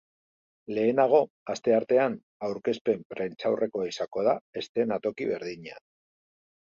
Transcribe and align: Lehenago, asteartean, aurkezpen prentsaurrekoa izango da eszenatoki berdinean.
Lehenago, 0.75 1.17
asteartean, 1.53 2.15
aurkezpen 2.47 3.03
prentsaurrekoa 3.15 3.85
izango 3.91 4.23
da 4.29 4.33
eszenatoki 4.63 5.29
berdinean. 5.33 5.85